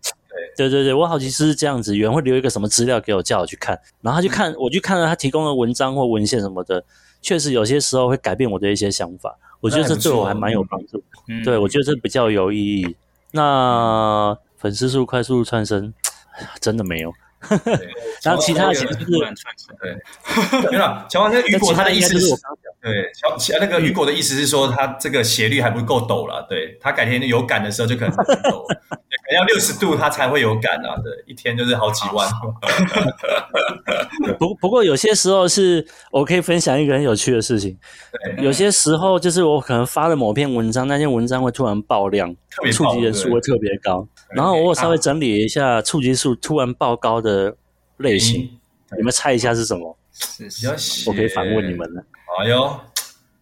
[0.55, 6.83] 对对对，我好奇是这样子，有人会留一个什么资料给我，叫我去看，然后他去看，我去看了他提供的文章或文献什么的，
[7.21, 11.03] 确实有些时候会改变我的一些想法，我觉得这对我还蛮有帮助。
[11.27, 12.95] 嗯、对，我觉得这比较有意义。
[13.31, 15.93] 那粉丝数快速窜升，
[16.59, 17.13] 真的没有。
[18.21, 21.07] 然后其他的其实是对， 没有啦。
[21.09, 22.27] 乔王那雨果他的意思是，
[22.79, 26.45] 对，乔那个雨果的意思是说，他这个斜率还不够陡了。
[26.47, 30.95] 对，他改天有感的时候就可能很陡，对，要六十度它才会有感啊。
[31.03, 32.29] 对，一天就是好几万。
[34.37, 37.77] 不不过有些时候是我可以分享一个很有趣的事情。
[38.39, 42.35] 有些时候就是我可能发了某篇文章，那篇文章会突然爆量，
[42.73, 44.07] 触及人数会特别高。
[44.35, 47.55] 然后我稍微整理一下触及数突然爆高的
[47.97, 48.49] 类型，
[48.91, 49.97] 嗯、你们猜一下是什么？
[50.13, 52.03] 是我可以反问你们了。
[52.39, 52.79] 哎呦，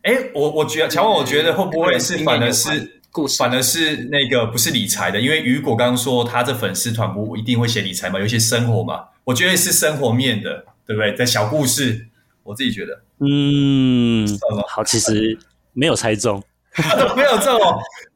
[0.04, 5.19] 哎，我我觉得乔王，我觉得会不会是反而是故事，反而是那个不是理财的？
[5.19, 11.13] 因为雨果刚刚说他这粉丝团不一定会写理财嘛，有一些生活嘛，我觉得是生活面的，对不对？
[11.15, 12.08] 在小故事，
[12.43, 14.28] 我自己觉得，嗯，
[14.67, 15.38] 好，其实
[15.74, 16.43] 没有猜中。
[17.17, 17.58] 没有这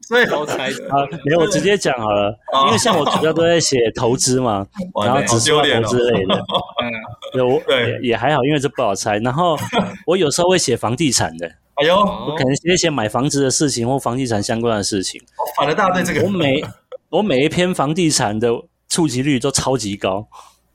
[0.06, 1.06] 种，所以好猜啊！
[1.24, 4.66] 没有，我直接讲好了，因为像我主要都在写投资嘛，
[5.04, 6.90] 然后指数投资类的，嗯，
[7.32, 9.18] 对，我也也还好，因为这不好猜。
[9.18, 9.56] 然后
[10.06, 15.20] 我有时候会写房地产的，哎呦，我可能写写买房子的事情或房地产相关的事情。
[15.56, 16.64] 反了大对这个，我每
[17.10, 18.48] 我每一篇房地产的
[18.88, 20.26] 触及率都超级高。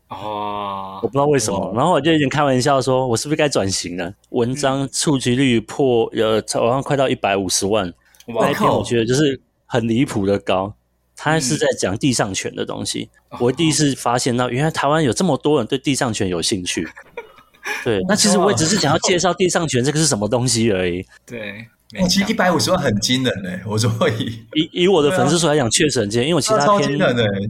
[0.09, 4.11] 哦，我不知道为什么，哦、然后我就有点开玩笑说，我是不是该转型了？
[4.31, 7.93] 文章触及率破，呃，好像快到一百五十万。
[8.33, 10.73] 哇那一篇我觉得就是很离谱的高，
[11.15, 13.09] 他是在讲地上权的东西。
[13.31, 16.87] 嗯、我第一次发现到，原来台湾有这么多人对地上权有兴趣。
[17.83, 21.05] 对，那其实我也只是想要介绍地上权这个是什么东西而已。
[21.25, 21.65] 对。
[21.97, 26.99] 哦、其实一百五十万很惊人呢，我说以以以我的粉丝数来讲，确实很惊人，因为我其他篇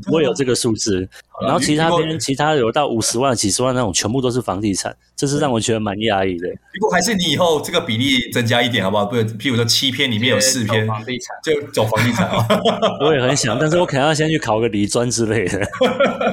[0.10, 1.08] 我有这个数字，啦
[1.42, 6.48] 然后其他篇其他有到五十万、几十万那种，全部都是房地产，这是让我觉得蛮压抑的。
[6.48, 9.06] 如果还是你以后这个比例增加一点，好不好？
[9.06, 12.46] 不，譬如说七篇里面有四篇房地产，就走房地产啊。
[13.06, 15.62] 我也很想，但是我可能要先去考个理专之类的。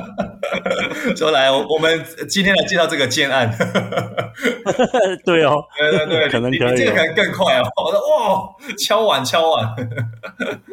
[1.16, 3.50] 说来，我们今天来介绍这个建案。
[5.24, 7.70] 对哦，对对对，可能可以，这个可能更快哦。
[7.84, 9.74] 我说哇，敲碗敲碗。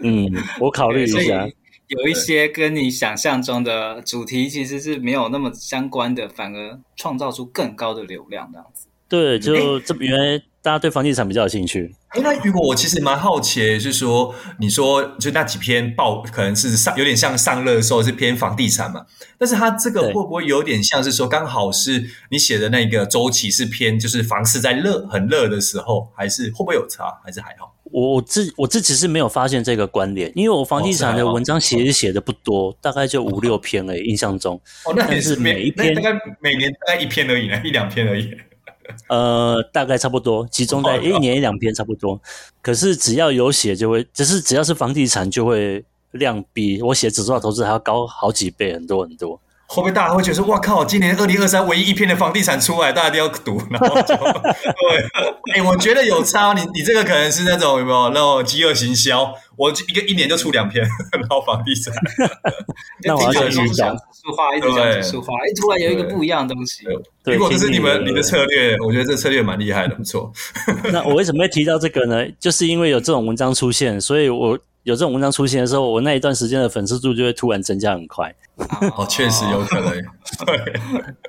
[0.02, 1.48] 嗯，我考虑一下。
[1.88, 8.88] 有一些跟你想象中的主题其实是没有那么相关的，反而创造出更高的流量，这样子。
[9.08, 10.44] 对，就这原来。
[10.64, 11.94] 大家对房地产比较有兴趣。
[12.08, 19.06] 哎，那如果我其实蛮好奇，是说你说就那几篇报，可能是上有点像上热搜，是偏房地产嘛？
[19.38, 27.76] 但是它这个会不会有点像是说，刚好是你写的那个周期是偏，就是房市在热很热的时候，还是会不会有差，还是还好？
[27.94, 34.60] 我自我自己是没有发现这个关联，因为我房地产的文章写写的不多，哦、大概就五六篇而已，印象中。
[34.86, 38.36] 哦，那也是每一篇大概每年大概一篇而已呢，一两篇而已。
[39.08, 42.20] 呃，大概差不多，集中在一年一两篇差不多。
[42.62, 49.40] 可是只要有写，就会，只是只要是房地产，就会量比我写指数化投资还要高好几倍，很多很多。
[49.74, 54.98] 会不会大家会觉得说，哇靠，今年二零二三唯一一篇的房地产出来，大家一定要读，然后就对，
[55.52, 61.92] 哎、欸，我觉得有差，你你这个可能是那种有没有那种饥饿行销，我一个一年就出两篇，然后房地产，
[63.04, 66.84] 那我要去讲指数化，一直讲指数化，哎，突然有一个不一样的东西。
[67.26, 70.32] 如果这是你们你的策略，我觉得这策略蛮厉害的，不错。
[70.92, 72.24] 那我为什么会提到这个呢？
[72.40, 74.60] 就是因为有这种文章出现，所以我。
[74.84, 78.34] 有这种文章出现的时候，我那一段时间的粉丝数就会突然增加很快。
[78.96, 79.92] 哦，确实有可能，
[80.46, 80.74] 对，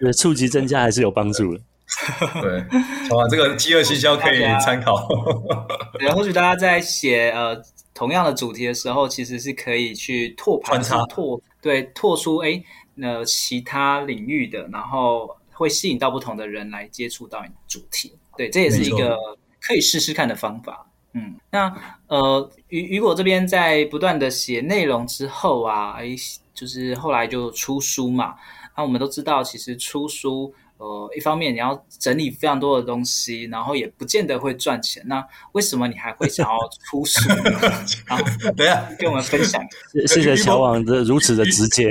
[0.01, 1.61] 对，触及增加还是有帮助的。
[2.41, 2.61] 对，
[3.09, 5.07] 好吧，这个饥饿营销可以参考。
[5.99, 7.61] 对，或许大家在写呃
[7.93, 12.61] 同样的主题的时候，其实是可以去拓盘、拓对拓出哎
[12.95, 18.15] 那其他领域的，然后会吸引到不同的人来接触到你的主题。
[18.37, 19.17] 对，这也是一个
[19.61, 20.87] 可以试试看的方法。
[21.15, 21.73] 嗯，那
[22.09, 26.15] 呃，雨雨果这边在不断的写内容之后啊，哎，
[26.53, 28.35] 就是后来就出书嘛。
[28.77, 35.01] 那我们都知道，其实出书，呃，一方面你要整理非常多的东西，然后也不见得会赚钱。
[35.07, 37.45] 那为什么你还会想要出书呢？
[38.57, 39.63] 等一下，跟我们分享。
[40.09, 41.85] 谢谢小王的如此的直接。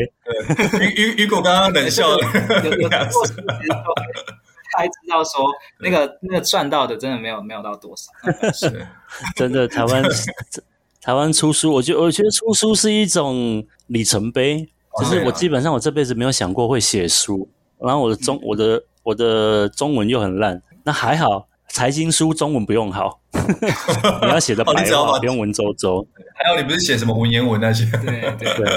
[0.82, 2.18] 雨雨雨果刚刚冷笑了。
[4.76, 5.46] 才知道说
[5.80, 8.12] 那个那个赚到的真的没有没有到多少，
[8.54, 8.86] 是
[9.36, 9.68] 真的。
[9.68, 10.04] 台湾
[11.02, 14.70] 台湾出书，我觉得我觉得出书是一种里程碑。
[15.00, 23.20] 就是我基本上我这辈子没有想过会写书，然后我的中我的我的中文又很烂，那还好，财经书中文不用好，
[24.22, 26.06] 你要写的白话，不用文绉绉。
[26.36, 27.86] 还有你不是写什么文言文那些？
[28.06, 28.68] 对对对。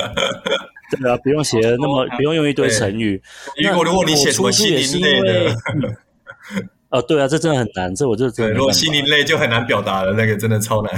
[0.90, 3.20] 对啊，不用写那么，不用用一堆成语。
[3.62, 5.57] 如果如果你写什么心灵类的，
[6.90, 7.94] 哦，对啊，这真的很难。
[7.94, 10.94] 这我就对，如果心灵类就很难表达了，那个真的超难。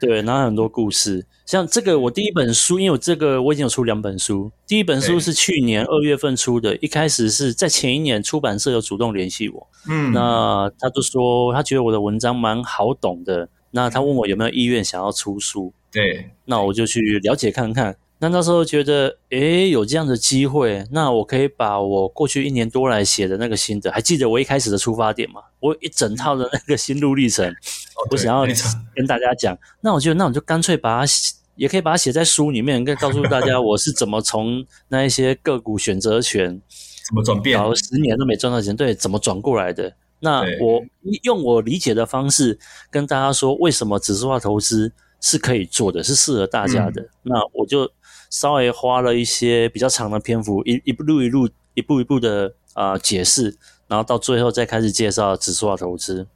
[0.00, 17.94] 对，然后很多故事，像这个我第一本书，因为我这个我已经有出两本书，第一本书是去年二月份出的，一开始是在前一年出版社有主动联系我，嗯，那他就说他觉得我的文章蛮好懂的，那他问我有没有意愿想要出书，对，那我就去了解看看。
[18.22, 25.42] 那那时候觉得，诶，有这样的机会，那我可以把我过去一年多来写的那个心得，还记得我一开始的出发点吗？
[25.58, 28.46] 我一整套的那个心路历程，哦、我想要
[28.94, 29.58] 跟大家讲。
[29.80, 36.62] 那我觉得，那我就干脆把它写，也可以把它写在书里面，跟告诉大家我是怎么从那一些个股选择权
[37.04, 39.96] 怎么转变，然后十年都没赚到钱，对，怎么转过来的？
[40.20, 40.80] 那我
[41.24, 42.56] 用我理解的方式
[42.88, 47.02] 跟大家说，为什么指数化投资是可以做的，是适合大家的。
[47.02, 47.90] 嗯、那我就。
[48.32, 53.54] 稍微花了一些比较长的篇幅，一一步一路一步一步的啊、呃、解释，
[53.86, 56.26] 然后到最后再开始介绍指数化投资。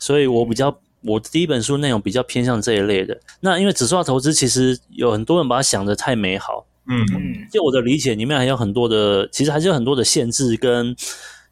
[0.00, 3.20] 所以我比较我第一本书内容比较偏向这一类的。
[3.38, 10.96] 那因为指数化投资其实有很多人把它想得太美好，嗯嗯，就我的理解里面还有很多的，其实还是有很多的限制跟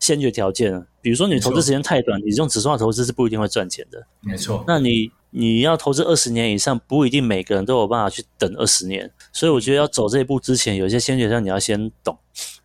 [0.00, 0.84] 先决条件。
[1.00, 4.04] 比如说你投资时间太短，你用指数化投资是不一定会赚钱的。
[4.20, 5.12] 没错，那你。
[5.38, 12.16] 你要投资二十年以上，不一定每个人都有办法去等二十年，所以我觉得要走这一步之前，有些先决条件你要先懂，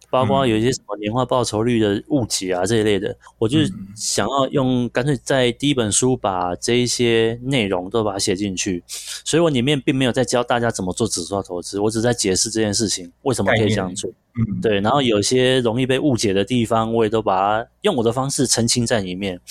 [0.10, 3.58] 包括有一些什么年化报酬率的误解啊这一类的，我就
[3.94, 19.42] 想要用干脆在第一本书把这一些内容都把它写进去，所以我里面并没有在教大家怎么做指数化投资，我只在解释这件事情为什么可以这样做，嗯，对，然后有些容易被误解的地方，我也都把它用我的方式澄清在里面，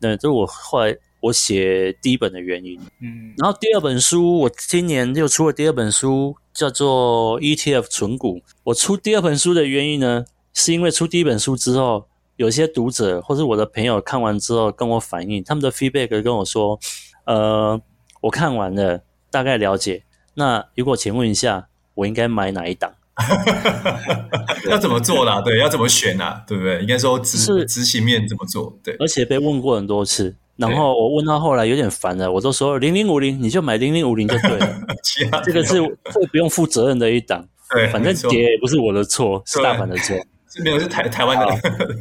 [0.00, 0.96] 对，这是我后来。
[1.24, 8.42] 我写第一本的原因，嗯，然后第二本书，我今年又出了第二本书，叫做 ETF 存股。
[8.64, 12.06] 我出第二本书的原因呢，是因为出第一本书之后，
[12.36, 16.78] 有些读者或是我的朋友看完之后跟我反映，他们的 feedback 跟我说，
[17.24, 17.80] 呃，
[18.20, 20.02] 我看完了，大概了解。
[20.34, 22.92] 那如果请问一下，我应该买哪一档？
[24.68, 25.40] 要怎么做啦？
[25.40, 26.44] 对，要怎么选啊？
[26.46, 26.82] 对不对？
[26.82, 28.78] 应该说执执行面怎么做？
[28.82, 30.36] 对，而且被问过很多次。
[30.56, 34.80] 然后我问到后来有点烦了，我都说零零五零，你就买零零五零就对了。
[35.44, 35.74] 这个是
[36.12, 40.16] 最不用负责任的一档，对，反正跌也不是我的错，是大盘的错。
[40.54, 41.46] 是没有是台台湾的，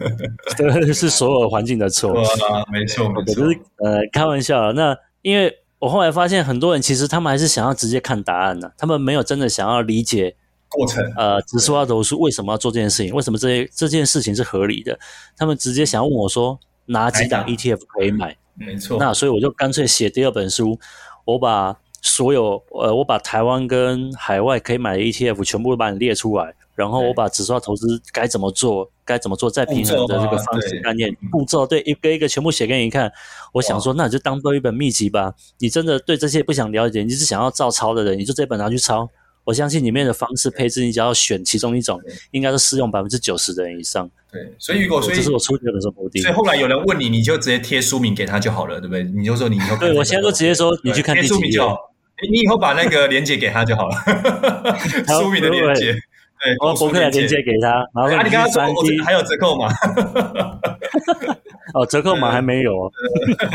[0.56, 2.14] 对，是所有环境的错。
[2.72, 3.34] 没错，没错。
[3.34, 4.72] 就是呃，开玩笑。
[4.74, 10.36] 那因为我后来发现，很多人其实他们还是想要直接看答案的，他们没有真的想要理解
[10.70, 11.04] 过程。
[11.18, 13.12] 呃，指数要投诉为什么要做这件事情？
[13.16, 15.00] 为什么这些这件事情是合理的？
[15.36, 18.38] 他们直接想要问我说，哪几档 ETF 可以买？
[18.56, 20.80] 没错，那所以我就干脆写第二本书，
[21.26, 33.12] 我把所有呃，我把台湾跟海外可以买的 ETF 全部都把你列出来，然后我把指数化投资该怎么做，该怎么做再平衡的这个方式概念步骤，对，一个一个全部写给你看。
[33.54, 35.34] 我想说，那你就当做一本秘籍吧。
[35.60, 39.10] 你真的对这些不想了解，你只是想要照抄的人，你就这本拿去抄。
[39.44, 42.00] 我相信里面的方式配置，你只要选其中一种，
[42.32, 44.10] 应该是适用百分之九十的人以上。
[44.32, 46.22] 对，所以如果所以这是我出题的时候目的。
[46.22, 49.04] 所以后来有人问你，你就直接贴书名给他就好了，对不对？
[49.04, 51.60] 你就说你以后对我现在就直接说你去看第几页，
[52.32, 53.96] 你以后把那个链接给他就好了，
[55.20, 55.94] 书名的链接。
[55.94, 59.70] 对，我博客的链接给他，然后啊，你刚刚说我还有折扣吗？
[61.74, 62.92] 哦，折扣码还没有哦。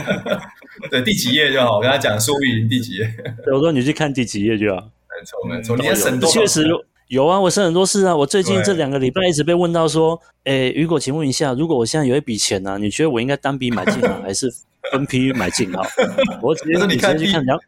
[0.91, 1.76] 对，第几页就好。
[1.76, 3.05] 我跟他讲书名第几页。
[3.45, 4.91] 对，我说你去看第几页就好。
[5.19, 5.77] 没错，没错。
[5.77, 6.31] 你也省多。
[6.31, 6.64] 确实
[7.09, 8.14] 有啊，我省很多事啊。
[8.14, 14.47] 我最近这两个礼拜一直被问到说，诶，雨果，请问一下，如果我现在有一笔钱呢，你觉得我应该单笔买进好，还是
[14.93, 15.83] 分批买进好？
[16.43, 17.59] 我直接说，你直接去看两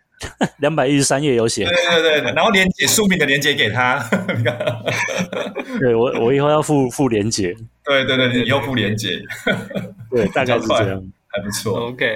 [0.59, 1.65] 两百一十三页有写。
[1.65, 3.99] 对对对，然后连接书名的连接给他。
[5.79, 7.57] 对我，我以后要附附连接。
[7.83, 9.09] 对对对，你以后附连接。
[10.11, 11.87] 对，大概是这样，还不错。
[11.87, 12.07] OK。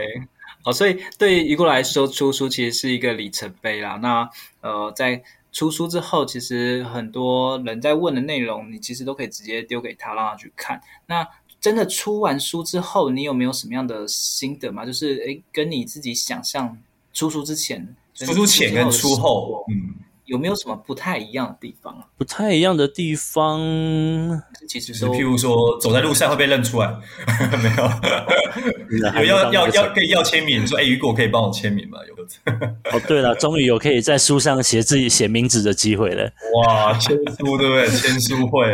[0.65, 3.97] 好，所以对于一过来说，出书其实是一个里程碑啦。
[4.03, 4.29] 那
[4.63, 10.81] 呃，在出书之后，其实很多人在问的内容，你其实都可以直接丢给他，让他去看。
[11.07, 11.29] 那
[11.61, 14.87] 真的出完书之后，你有没有什么样的心得吗？
[14.87, 16.77] 就是诶，跟你自己想象
[17.13, 19.95] 出书之前、出书前跟出后，嗯。
[20.27, 22.07] 有没有什么不太一样的地方啊？
[22.17, 23.61] 不太一样的地方，
[24.69, 26.89] 其实是譬如说走在路上会被认出来，
[27.63, 31.99] 没有，有要要要可以要签名，说哎，雨果可以帮我签名吗？
[32.09, 32.25] 有个
[32.91, 36.31] 哦，对了，终于有可以在书上写自己写名字的机会了。
[36.57, 37.87] 哇，签书对不对？
[37.95, 38.67] 签书会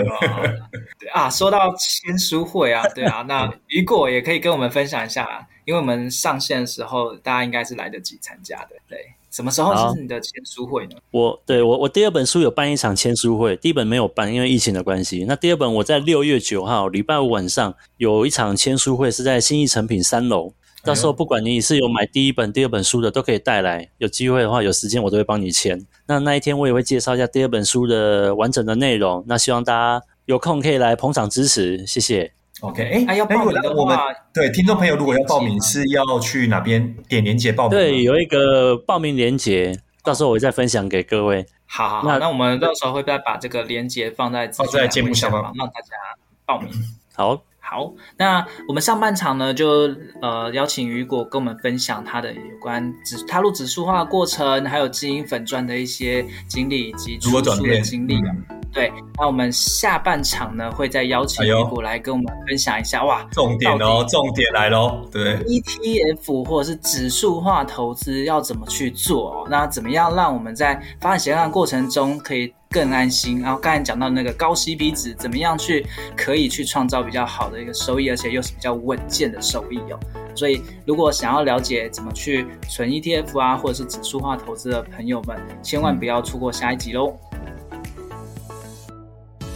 [0.98, 5.26] 对啊，说到签书会啊，对啊，那雨果也可以跟我们分享一下，
[5.70, 8.98] 因为我们上线的时候，大家应该是来得及参加的，对。
[9.30, 10.96] 什么时候是你的签书会呢？
[11.12, 15.24] 我对我我第二本书有办一场签书会，第一本没有办，因为疫情的关系。
[15.28, 20.52] 那第二本我在六月九号礼拜五晚上有一场签书会，是在新义成品三楼。
[20.82, 23.88] 到时候不管你是有买第一本、第二本书的，都可以带来。
[23.98, 25.86] 有机会的话，有时间我都会帮你签。
[26.08, 29.24] 那那一天我也会介绍一下第二本书的完整的内容。
[29.28, 32.32] 那希望大家有空可以来捧场支持，谢谢。
[32.60, 37.78] OK，哎，那要报名的话，对听众朋友，如果要报名，是要去哪边点连接报名？
[37.78, 41.44] 对，有一个报名连接，到时候我会再分享给各位。
[41.66, 45.96] 好，好，好，那那我们到时候会再把这个连接放在放在节目下方，让大家
[46.44, 46.70] 报名。
[47.14, 47.42] 好。
[47.70, 49.88] 好，那我们上半场呢，就
[50.20, 58.34] 呃邀请雨果跟我们分享他的有关指踏入指数化的过程，还有经营粉砖的一些经历以及出书的经历啊。
[58.72, 63.04] 对，那我们下半场呢，会再邀请雨果来跟我们分享一下。
[63.04, 65.08] 哇，重点哦，重点来喽！
[65.12, 69.46] 对，ETF 或者是指数化投资要怎么去做？
[69.48, 73.40] 那怎么样让我们在发展斜杠的过程中可以更安心。
[73.40, 75.84] 然后刚才讲到那个高 CP 值，怎么样去
[76.16, 79.98] 可以去创造比较好的一个收益，而且又是比较稳健的收益哦。
[80.36, 87.12] 所以如果想要了解怎么去存 ETF 啊，或者是指数化投资的朋友们，千万不要错过下一集喽。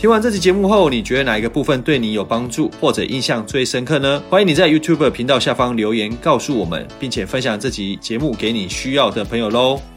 [0.01, 4.23] 听完这期节目后，你觉得哪一个部分对你有帮助，或者印象最深刻呢？
[4.29, 9.81] 欢迎你在 YouTube 频道下方留言告诉我们，并且分享这集节目给你需要的朋友喽。